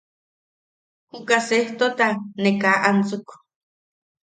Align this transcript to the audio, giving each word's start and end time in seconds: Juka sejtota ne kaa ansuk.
Juka 1.09 1.37
sejtota 1.49 2.07
ne 2.41 2.49
kaa 2.61 2.77
ansuk. 2.89 3.27